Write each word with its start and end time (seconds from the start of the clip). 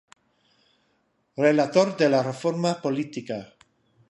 Relator 1.43 1.95
de 2.03 2.09
la 2.09 2.23
reforma 2.31 2.75
política. 2.89 3.41